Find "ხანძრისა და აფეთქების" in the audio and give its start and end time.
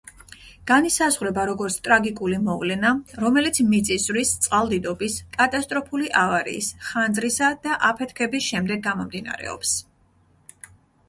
6.89-8.49